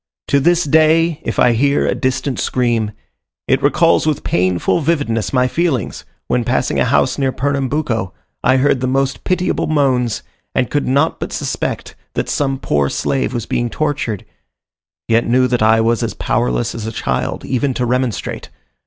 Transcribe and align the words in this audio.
To 0.29 0.39
this 0.39 0.63
day, 0.63 1.21
if 1.23 1.37
I 1.37 1.51
hear 1.51 1.85
a 1.85 1.93
distant 1.93 2.39
scream, 2.39 2.91
it 3.47 3.61
recalls 3.61 4.07
with 4.07 4.23
painful 4.23 4.79
vividness 4.81 5.31
my 5.31 5.47
feelings, 5.47 6.05
when 6.27 6.43
passing 6.43 6.79
a 6.79 6.85
house 6.85 7.19
near 7.19 7.31
Pernambuco, 7.31 8.11
I 8.43 8.57
heard 8.57 8.79
the 8.81 8.87
most 8.87 9.23
pitiable 9.23 9.67
moans, 9.67 10.23
and 10.55 10.71
could 10.71 10.87
not 10.87 11.19
but 11.19 11.31
suspect 11.31 11.93
that 12.15 12.29
some 12.29 12.57
poor 12.57 12.89
slave 12.89 13.31
was 13.31 13.45
being 13.45 13.69
tortured, 13.69 14.25
yet 15.07 15.27
knew 15.27 15.45
that 15.45 15.61
I 15.61 15.81
was 15.81 16.01
as 16.01 16.15
powerless 16.15 16.73
as 16.73 16.87
a 16.87 16.91
child 16.91 17.45
even 17.45 17.75
to 17.75 17.85
remonstrate. 17.85 18.49